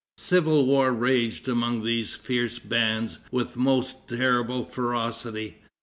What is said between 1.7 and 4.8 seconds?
these fierce bands with most terrible